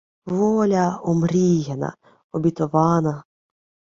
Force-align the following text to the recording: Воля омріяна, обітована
Воля 0.25 0.99
омріяна, 1.03 1.93
обітована 2.31 3.23